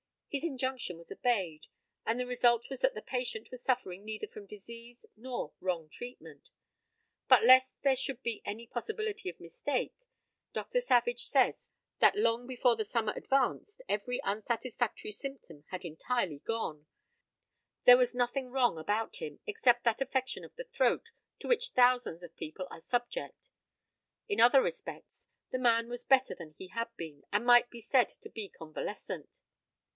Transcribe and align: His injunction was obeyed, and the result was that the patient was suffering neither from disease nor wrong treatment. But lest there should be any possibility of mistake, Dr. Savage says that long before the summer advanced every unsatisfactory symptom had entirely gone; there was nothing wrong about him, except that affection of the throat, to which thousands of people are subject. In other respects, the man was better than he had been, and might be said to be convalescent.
His 0.29 0.43
injunction 0.45 0.97
was 0.97 1.11
obeyed, 1.11 1.67
and 2.05 2.17
the 2.17 2.25
result 2.25 2.69
was 2.69 2.79
that 2.81 2.95
the 2.95 3.01
patient 3.03 3.51
was 3.51 3.61
suffering 3.61 4.03
neither 4.05 4.27
from 4.27 4.47
disease 4.47 5.05
nor 5.15 5.53
wrong 5.59 5.89
treatment. 5.89 6.49
But 7.27 7.43
lest 7.43 7.75
there 7.83 7.97
should 7.97 8.23
be 8.23 8.41
any 8.45 8.65
possibility 8.65 9.29
of 9.29 9.39
mistake, 9.41 9.93
Dr. 10.53 10.79
Savage 10.79 11.25
says 11.25 11.67
that 11.99 12.15
long 12.17 12.47
before 12.47 12.77
the 12.77 12.85
summer 12.85 13.13
advanced 13.15 13.81
every 13.89 14.21
unsatisfactory 14.23 15.11
symptom 15.11 15.65
had 15.69 15.83
entirely 15.85 16.39
gone; 16.39 16.87
there 17.83 17.97
was 17.97 18.15
nothing 18.15 18.49
wrong 18.49 18.79
about 18.79 19.17
him, 19.17 19.39
except 19.45 19.83
that 19.83 20.01
affection 20.01 20.43
of 20.45 20.55
the 20.55 20.63
throat, 20.63 21.11
to 21.39 21.47
which 21.47 21.71
thousands 21.75 22.23
of 22.23 22.35
people 22.37 22.67
are 22.71 22.81
subject. 22.81 23.49
In 24.29 24.39
other 24.39 24.61
respects, 24.63 25.27
the 25.51 25.59
man 25.59 25.89
was 25.89 26.05
better 26.05 26.33
than 26.33 26.55
he 26.57 26.69
had 26.69 26.87
been, 26.95 27.23
and 27.33 27.45
might 27.45 27.69
be 27.69 27.81
said 27.81 28.07
to 28.09 28.29
be 28.29 28.47
convalescent. 28.49 29.41